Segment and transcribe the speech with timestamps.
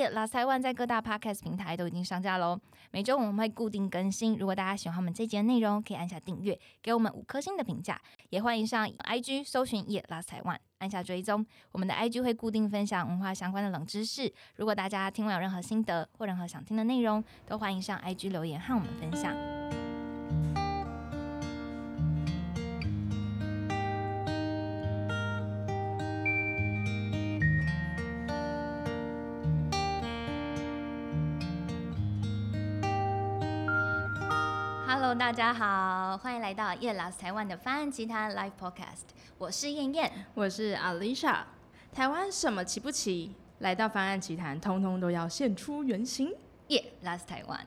[0.00, 2.58] 耶！Last Taiwan 在各大 Podcast 平台都已经上架喽。
[2.90, 4.36] 每周我们会固定更新。
[4.36, 8.00] 如果大家喜欢我们这节内容，可以按下订阅，给我们五颗星的评价。
[8.30, 11.44] 也欢迎上 IG 搜寻耶 Last Taiwan，按下追踪。
[11.72, 14.32] 我们的 IG 会固定分享文化相关的冷知识。
[14.56, 19.79] 如果大家听完有任何心得或任何想听的内容，都欢迎上 IG 留言和我们分享。
[34.92, 39.04] Hello，大家好，欢迎来到叶老师台湾的翻案奇谈 Live Podcast，
[39.38, 40.10] 我是燕燕。
[40.34, 41.44] 我是 Alicia。
[41.92, 43.32] 台湾什么奇不奇？
[43.60, 46.34] 来到翻案奇谈，通通都要现出原形。
[46.66, 47.64] 耶，拉斯台湾。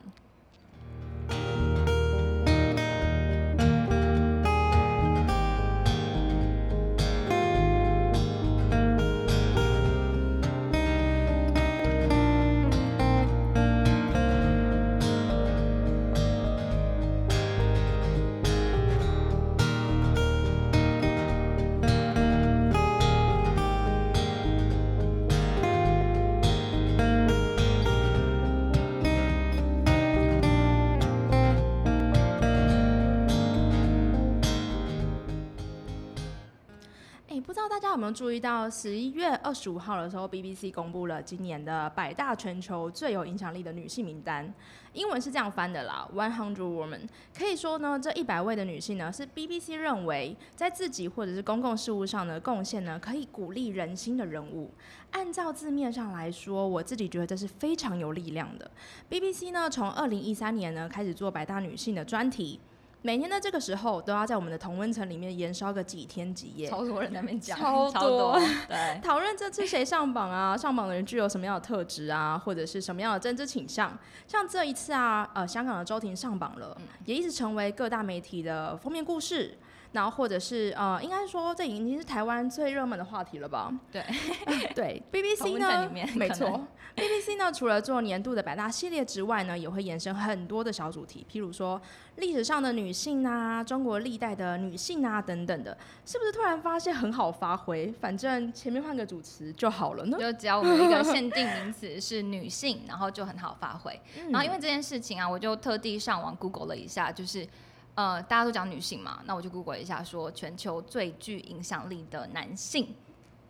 [37.54, 44.52] 不知道大家有没有注意到，十一月二十五号的时候，BBC 公布了今年的百大全球最有影响力的女性名单。
[44.92, 47.02] 英文是这样翻的啦，One Hundred Women。
[47.32, 54.72] 可以说呢，这一百位的女性呢，是 BBC 认为在自己或者是公共事务上的贡献呢，可以鼓励人心的人物。
[55.12, 58.68] 按照字面上来说，我自己觉得这是非常有力量的。
[59.08, 62.58] BBC 呢，从二零一三年呢开始做百大女性的专题。
[63.06, 73.94] 每天的这个时候，都要在我们的同温层里面延烧个几天几夜，超多人在那边讲，超超多多，对， 讨论这次谁上榜啊，上榜的人具有什么样的特质啊，或者是什么样的政治倾向。
[74.26, 76.74] 像这一次啊，呃，香港的周庭上榜了，
[77.04, 79.58] 也一直成为各大媒体的封面故事。
[79.94, 83.72] 然后或者是呃，应该说这已经是台湾最热门的话题了吧？
[83.92, 84.02] 对
[84.74, 91.80] 对， BBC 呢，没错，BBC 呢除了做年度的百大系列之外呢，也会延伸很多的小主题，譬如说
[92.16, 97.92] 历史上的女性啊，中国历代的女性啊等等的，是不是突然发现很好发挥？
[98.00, 100.18] 反正前面换个主持就好了呢。
[100.18, 103.92] 就只要我们一个限定名词是女性，然后就很好发挥。
[104.18, 107.46] 嗯然后因为这件事情啊，我就特地上网 Google 了一下，就是
[107.94, 112.94] 呃，大家都讲女性嘛，那我就 Google 一下说全球最具影响力的男性。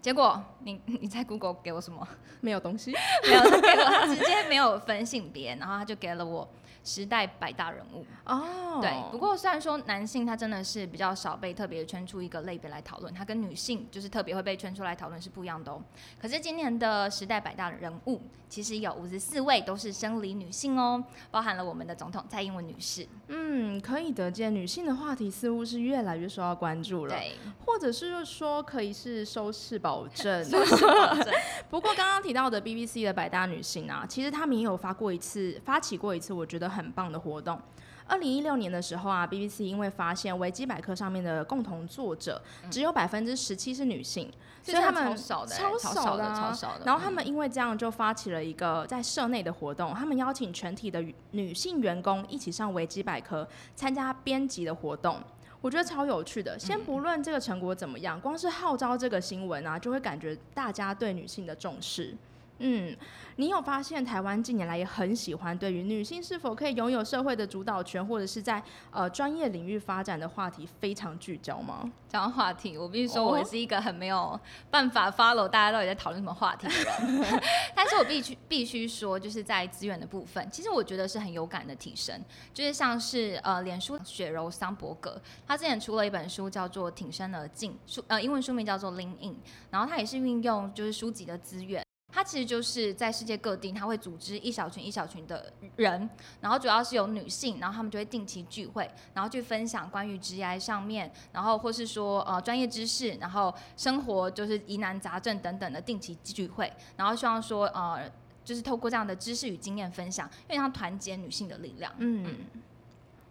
[0.02, 2.06] 结果你你在 Google 给我什么？
[2.42, 2.92] 没有东西，
[3.24, 6.46] 没有，他给我他直接没有分性别，然后他就给了我
[6.84, 8.04] 时代百大人物。
[8.26, 15.82] 哦，对，不过虽然说男性他真的是比较少被特别圈出一个类别来讨论，他跟女性就是特别会被圈出来讨论是不一样的哦。
[16.20, 23.06] 可是今年的时代百大人物其实有五十四位都是生理女性哦，包含了我们的总统蔡英文女士。
[23.28, 27.32] 嗯，可以得见女性的话题似乎是越来越受到关注了，对，
[27.64, 30.44] 或者是说可以是收视保证。
[30.44, 31.32] 收视保证
[31.70, 37.58] 不过刚刚提到的 BBC 的百大女性啊，其实他们也有发过一次，发起过一次我觉得很棒的活动。
[38.06, 42.38] 二零一六年的时候啊，BBC 因为发现维基百科上面的共同作者
[42.70, 44.30] 只有百分之十七是女性，
[44.62, 46.84] 所以他们超少的欸，超少的啊超少的。
[46.84, 55.18] 然后他们因为这样就发起了一个在社内的活动，他们邀请全体的女性员工一起上维基百科参加编辑的活动。
[55.62, 56.58] 我觉得超有趣的。
[56.58, 62.14] 先不论这个成果怎么样，光是号召这个新闻啊，就会感觉大家对女性的重视。
[62.58, 62.96] 嗯，
[63.36, 71.90] 你有发现台湾近年来也很喜欢对于女性是否可以拥有社会的主导权，或者是在呃专业领域发展的话题非常聚焦吗？
[72.08, 74.38] 讲到话题，我必须说，哦我是一个很没有
[74.70, 77.42] 办法 follow 大家到底在讨论什么话题的人。
[77.74, 82.18] 但是我必须必须说，就是在资源的部分，其实我觉得是很有感的提升。
[82.52, 89.32] 就是像是呃，脸书雪柔桑伯格，他之前出了一本书叫做《挺身而进》，书呃英文书名叫做《Lean In》，
[89.70, 91.84] 然后他也是运用就是书籍的资源。
[92.14, 96.08] 它其实就是在世界各地，它会组织一小群一小群的人，
[96.40, 108.08] 然后主要是有女性，然后他们就会定期聚会，然后去分享关于职业上面，然后或是说呃专业知识，然后生活就是疑难杂症等等的定期聚会，然后希望说呃
[108.44, 111.92] 就是透过这样的知识与经验分享，因为它团结女性的力量。
[111.98, 112.36] 嗯，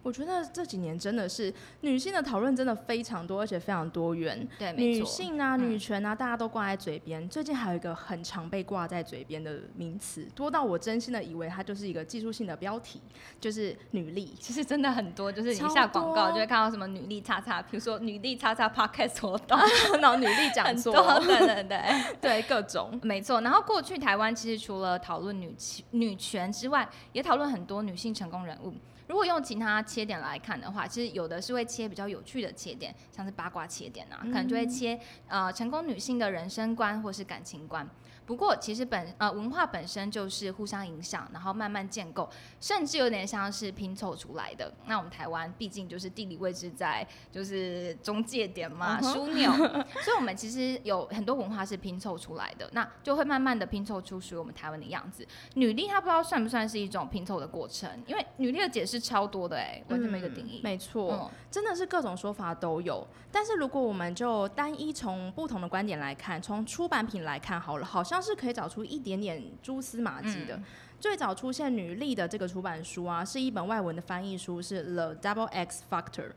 [0.04, 4.46] 我觉得这几年真的是女性的讨论真的非常多，而且非常多元。
[4.56, 5.04] 对，没女。
[5.04, 7.26] 性啊、嗯女权啊，大家都挂在嘴边。
[7.28, 13.00] 最近还有一个很常被挂在嘴边的名词，多到我真心的以为它就是一个技术性的标题，
[13.40, 14.34] 就是女力。
[14.38, 19.58] 其实真的很多，就是你超下广告就会看到什么女力叉叉，比如说女力叉叉 podcast 活动，
[20.02, 21.80] 然后女力 讲很座，多，对对对。
[22.20, 23.00] 对各种。
[23.02, 28.74] 没错，然后过去台湾其实除了讨论女权女权之外，也讨论很多女性成功人物。
[29.06, 34.98] 如果用其他切点来看的话，其实有的是会切比较有趣的切点，像是八卦切点啊，可能就会切
[35.28, 37.88] 呃成功女性的人生观或是感情观。
[38.26, 42.28] 不过其实本呃文化本身就是互相影响，然后慢慢建构，
[42.60, 44.72] 甚至有点像是拼凑出来的。
[44.86, 49.50] 那我们台湾毕竟就是地理位置在就是中介点嘛，枢纽，
[50.02, 55.26] 所以我们其实有很多文化是拼凑出来的，那就会慢慢的拼凑出属于我们台湾的样子。
[55.54, 60.60] 女力它不知道算不算是一种拼凑的过程，因为女力的解释超多的哎、完全一个定义。
[60.62, 63.06] 没错，嗯真的是各种说法都有。
[63.30, 70.56] 但是如果我们就单一从不同的观点来看，从出版品来看好了，好像是可以找出一点点蛛丝马迹的。
[70.56, 70.64] 嗯
[71.00, 76.28] 最早出现女力的这个出版书啊，是一本外文的翻译书，是《The Double X Factor》。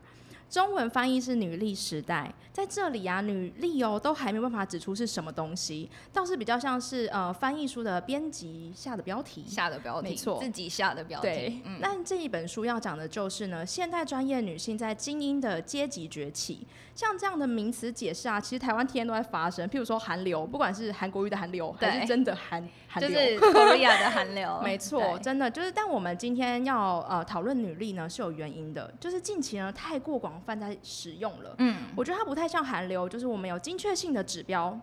[0.50, 9.44] 中文翻译是女力时代，在这里啊，女力哦都还没办法指出是什么东西，倒是比较像是呃翻译书的编辑下的标题。
[9.46, 11.26] 下的标题，没错自己下的标题。
[11.26, 19.68] 对，嗯，那这一本书要讲的就是呢，现代专业女性在精英的阶级崛起，像这样的名词解释啊，其实台湾天天都在发生。
[19.68, 25.70] 譬如说韩流，不管是韩国语的韩流，还是真的韩韩流，就是 Korea 的韩流， 没错，真的就是。
[25.70, 31.54] 但我们今天要呃讨论女力呢，是有原因的，就是近期呢太过广泛在使用了。
[31.58, 34.78] 嗯，我觉得它不太像韩流，就是我们有精确性的指标。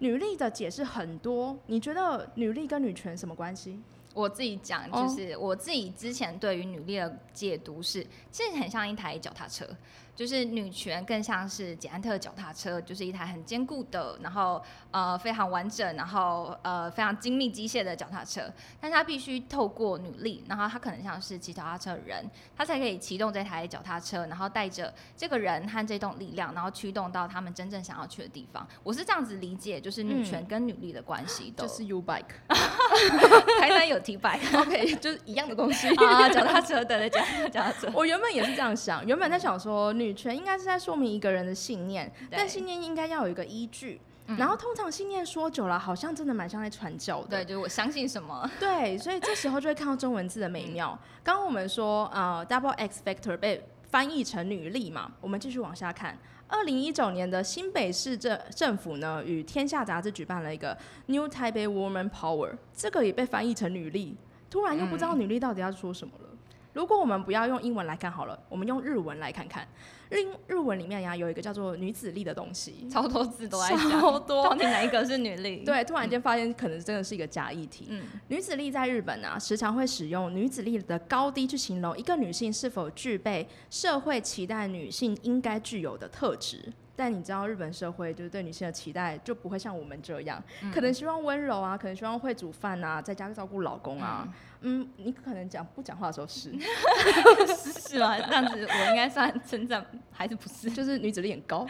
[0.00, 3.80] 女力的解释很多，你觉得女力跟女权什么关系？
[4.12, 9.66] 我自己讲，哦就是我自己之前对于女力的解读是，其实很像一台脚踏车，
[10.14, 18.42] 就是女权更像是捷安特脚踏车，就是一台很坚固的，然后呃非常完整，然后呃非常精密机械的脚踏车，
[18.80, 22.24] 但是它必须透过努力，然后它可能像是骑脚踏车的人，
[22.56, 28.66] 他才可以启动这台脚踏车，然后带着这个人和这栋力量，然后驱动到他们真正想要去的地方。
[28.82, 31.66] 我是这样子理解，就是女权跟女力的关系的。
[31.66, 32.24] 就是 U bike。
[33.60, 34.60] 台南有 T bike。
[34.60, 35.88] OK，就是一样的东西。
[35.96, 37.20] 啊，脚踏车，对对，脚
[37.52, 37.90] 脚踏车。
[37.94, 44.00] 我原本也是这样想，原本在想说，女权应该是在说明一个人的信念，但信念应该要有一个依据。
[44.38, 47.28] 然后通常信念说久了，好像真的蛮像在传教的。
[47.28, 50.98] 对，就是我相信什么，对，所以这时候就会看到中文字的美妙。
[51.22, 56.18] 刚刚我们说，呃，double X factor 被翻译成女力嘛，我们继续往下看。
[56.48, 60.74] 二零一九年的新北市政政府呢，与天下杂志举办了一个
[61.06, 64.16] New Taipei Woman Power，这个也被翻译成女力。
[64.48, 66.28] 突然又不知道女力到底要说什么了。
[66.74, 69.66] 如果我们不要用英文来看好了，我们用日文来看看。
[70.10, 77.86] 日日文里面呀有一个叫做女子力的东西，超多字都在讲，超多到底哪一个是女力？，对，突然间发现可能真的是一个假议题。
[77.88, 86.72] 嗯，女子力在日本啊，时常会使用女子力的高低去形容一个女性是否具备社会期待女性应该具有的特质。
[86.96, 90.42] 但你知道，日本社会就是对女性的期待就不会像我们这样，
[90.72, 94.26] 可能希望温柔啊，可能希望会煮饭啊，在家照顾老公啊。
[94.66, 96.50] 嗯，你可能讲不讲话的时候是，
[97.88, 98.16] 是吗？
[98.18, 100.70] 这样子我应该算成长还是不是？
[100.70, 101.66] 就是女子力很高。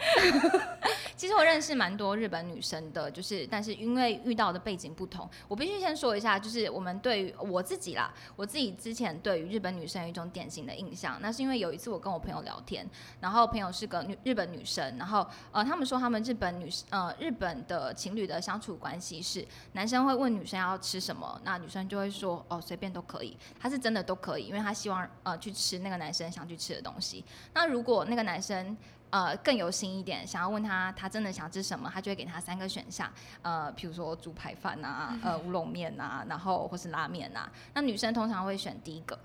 [1.15, 12.87] 其实我认识蛮多日本女生的，就是但是因为遇到的背景不同，我必须先说一下，就是我们对于我自己啦，我自己之前对于日本女生有一种典型的印象，那是因为有一次我跟我朋友聊天，
[13.19, 27.23] 然后朋友是个女日本女生，然后呃他们说他们日本女呃日本的情侣的相处关系是男生会问女生要吃什么，那女生就会说哦随便都可以，他是真的都可以，因为他希望呃去吃那个男生想去吃的东西。
[27.53, 28.75] 那如果那个男生
[29.15, 33.09] 呃更有心一点，想要问他他真的想吃什么，他就会给他三个选项，
[33.41, 37.49] 呃，比如说猪排饭啊，呃乌龙面啊，然后或是拉面啊。
[37.73, 39.17] 那女生通常会选第一个，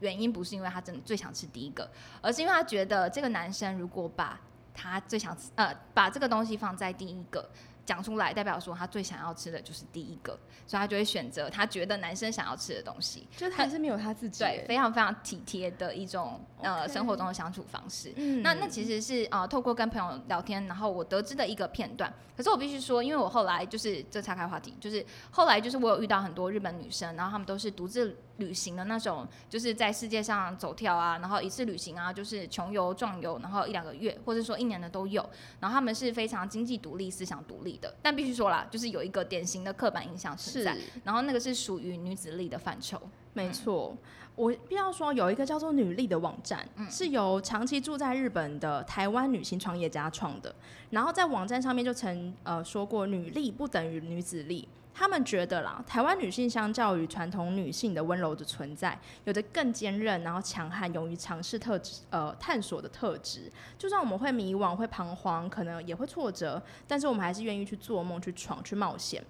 [0.00, 1.86] 原因不是因为她真的最想吃第一个，
[2.22, 4.40] 而是因为她觉得这个男生如果把
[4.72, 7.46] 他最想吃呃把这个东西放在第一个。
[7.84, 13.26] 讲出来，代表说他最想要吃的就是第一个，所以他就会选择他觉得男生想要吃的东西。
[13.36, 18.12] 就是他还是没有他自己对，非常非常体贴的一种呃生活中的相处方式。
[18.16, 22.12] 嗯那那其实是呃透过跟朋友聊天，然后我得知的一个片段。
[22.36, 35.24] 可是我必须说，因为我后来就是这岔开话题，就是后来就是我有遇到很多日本女生，然后她们都是独自旅行的那种，就是在世界上走跳啊，然后一次旅行啊，就是穷游壮游，然后一两个月或者说一年的都有。
[35.60, 37.94] 然后他们是非常经济独立、思想独立，的。
[38.02, 43.00] 但必须说啦，就是有一个典型的刻板印象存在，然后那个是属于女子力的范畴。
[43.32, 43.96] 没错，
[44.36, 50.54] 我必要说有一个叫做女力的网站，是由长期住在日本的台湾女性创业家创的。
[50.90, 54.68] 然后在网站上面就曾呃说过，女力不等于女子力。
[54.96, 63.50] 他们觉得啦，台湾女性相较于传统女性的温柔的存在，有着更坚韧、然后强悍、勇于尝试特质、呃探索的特质。
[63.76, 69.20] 就算我们会迷惘、会彷徨，可能也会挫折，但是我们还是愿意去做梦、去闯、去冒险。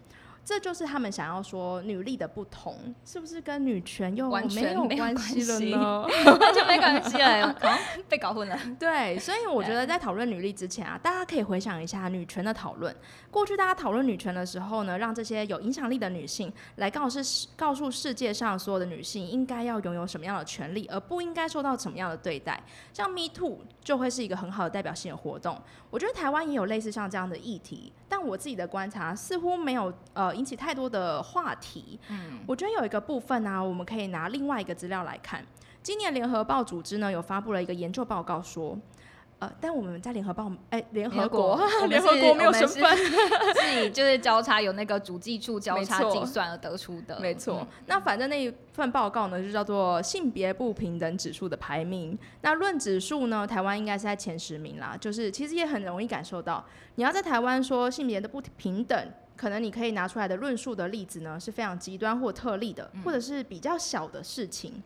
[0.44, 6.02] 这就是他们想要说女力的不同，是不是跟女权又完全没有关系了呢？
[6.38, 7.56] 完全没关系了，
[8.08, 8.58] 被搞混了。
[8.78, 12.94] 对，所以我觉得在讨论女力之前啊，大家可以回想一下女权的讨论。
[13.30, 17.18] 过去大家讨论女权的时候呢，让这些有影响力的女性来告诉
[17.56, 22.62] 告诉世界上所有的女性应该要拥有什么样的权利，而不应该受到什么样的对待。
[22.92, 25.60] 像 Me Too 就会是一个很好的代表性的活动。
[25.90, 30.32] 我觉得台湾也有类似像这样的议题，但我自己的观察似乎没有呃。
[30.36, 35.44] 引起太多的话题，嗯，我觉得有一个部分呢，我们可以拿另外一个资料来看。
[35.82, 38.78] 今年联合报组织呢有发布了一个研究报告，说，
[39.44, 42.96] 呃，但我们在联合报，哎，联合国，联合国没有身份
[43.60, 47.66] 是以就是交叉有那个主计处交叉计算而得出的，没错。
[47.86, 52.18] 那反正那一份报告呢，就叫做性别不平等指数的排名。
[52.40, 54.96] 那论指数呢，台湾应该是在前十名啦。
[55.00, 59.08] 就是其实也很容易感受到，你要在台湾说性别的不平等。
[59.36, 64.80] 可能你可以拿出来的论述的例子呢，是非常极端或特例的，或者是比较小的事情。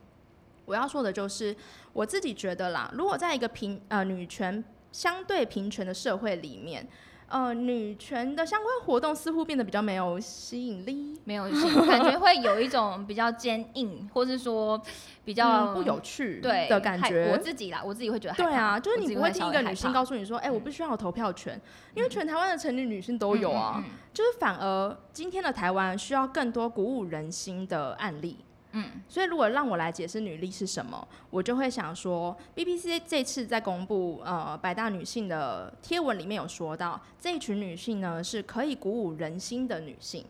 [0.69, 1.57] 我要说的就是，
[1.93, 6.87] 我自己觉得啦，如果在一个平呃女权相对平权的社会里面。
[7.31, 14.81] 呃，女权的相关活动似乎变得比较没有吸引力，没有吸引，感觉会有一种比较坚硬，或是说
[15.27, 17.29] 比较不有趣对的感觉。
[17.31, 21.61] 我自己啦，我自己会觉得对啊，就是你不会听一个女性告诉你说，哎，我不需要投票权，
[21.93, 23.85] 因为全台湾的成年女性都有啊。
[24.15, 28.39] 就是反而今天的台湾需要更多鼓舞人心的案例。
[28.73, 40.25] 嗯，所以如果让我来解释女力是什么，我就会想说，BBC 这次在公布呃百大女性的贴文里面有说到，这一群女性呢是可以鼓舞人心的女性。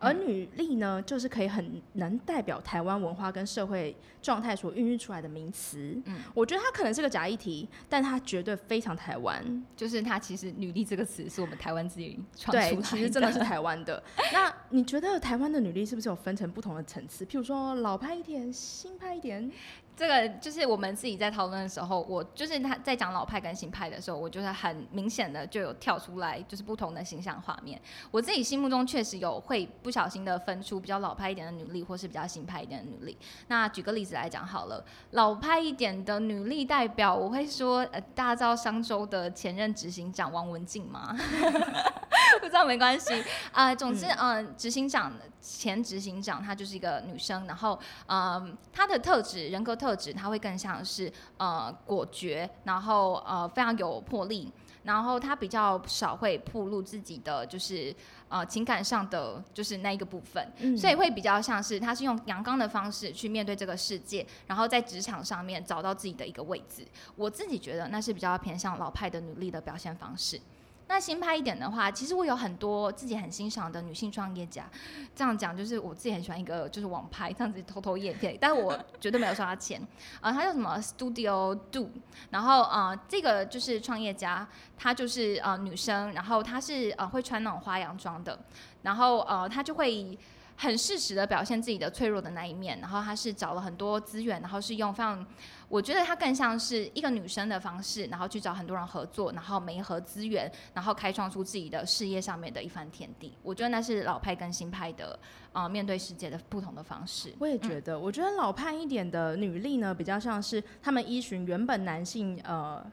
[0.00, 6.00] 而女力呢，就是可以很能代表台湾文化跟社会状态所孕育出来的名词。
[6.04, 9.64] 嗯，我觉得它可能是个假议题，但它绝对非常台湾。
[9.76, 14.02] 就是它其实“女力”这个词是我们台湾自己创出来的，其实真的是台湾的。
[14.32, 17.24] 那你觉得台湾的女力是不是有分成不同的层次？
[17.24, 19.50] 譬如说老派一点，新派一点？
[19.98, 27.80] 这个就是我们自己在讨论的时候，我就是他在讲老派跟新派的时候，我就是很明显的就有跳出来，就是不同的形象画面。
[28.12, 33.18] 我自己心目中确实有会不小心的分出比较老派一点的女力，或是比较新派一点的女力。
[33.48, 41.12] 那举个例子来讲好了，老派一点的女力代表，我会说，呃，大家知道商周的前任执行长王文静吗？
[42.40, 43.22] 不知道没关系
[43.52, 57.94] 啊，总之，嗯，执行长前执行长她就是一个女生，然后，嗯，她的特质人格特质，她会更像是呃果决，然后呃非常有魄力，然后她比较少会暴露自己的就是
[58.28, 66.86] 呃情感上的就是那一个部分，所以会比较像是她是用阳刚的方式去面对这个世界，然后在职场上面找到自己的一个位置。
[67.16, 70.40] 我自己觉得那是比较偏向老派的努力的表现方式。
[70.88, 74.68] 那新拍一点的话，其实我有很多自己很欣赏的女性创业家。
[75.14, 79.80] 这样讲就是我自己很喜欢一个就是网拍，这样子偷偷叶片，但是我绝对没有收他钱。
[80.20, 81.90] 啊，他叫什么 Studio Do，
[82.30, 88.38] 然后呃，这个就是创业家，她就是呃女生，然后她是呃会穿那种花洋装的，
[88.82, 90.18] 然后呃她就会。
[90.60, 95.24] 很适时的表现自己的脆弱的那一面，然后她是找了很多资源，然后是用非常，
[95.68, 103.32] 我觉得她更像是一个女生的方式，然后去找很多人合作，然后媒合资源，然后开创出自己的事业上面的一番天地。
[103.44, 105.16] 我觉得那是老派跟新派的
[105.52, 107.32] 啊面对世界的不同的方式。
[107.38, 112.84] 我也觉得，我觉得老派一点的女力呢，比较像是他们依循原本男性呃。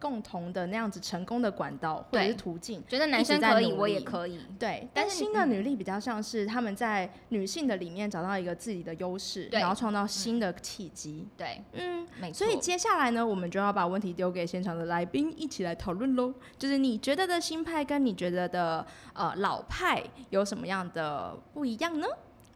[0.00, 4.40] 共同的那样子成功的管道或者是途径，觉得男生可以，我也可以。
[4.58, 11.28] 对，但是新的女力比较像是他们在女性的里面找到一个自己的优势，然后创造新的契机。
[11.36, 12.38] 对，嗯，没错。
[12.38, 16.32] 所以接下来呢，我们就要把问题丢给现场的来宾一起来讨论喽。
[16.58, 22.06] 就是你觉得的新派跟你觉得的呃老派有什么样的不一样呢？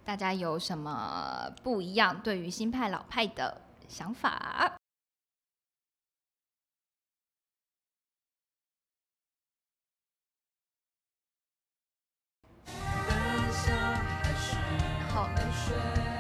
[0.05, 4.73] 大家有什么不一样对于新派老派的想法？
[15.15, 16.14] 好。